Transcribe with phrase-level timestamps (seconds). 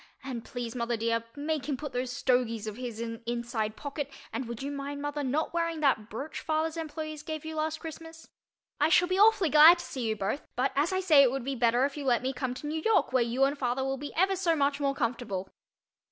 [0.23, 4.09] And please, mother dear, make him put those "stogies" of his in an inside pocket
[4.33, 8.27] and would you mind, mother, not wearing that brooch father's employees gave you last Christmas?
[8.79, 11.43] I shall be awfully glad to see you both but as I say it would
[11.45, 13.95] be better if you let me come to New York where you and father will
[13.97, 15.49] be ever so much more comfortable.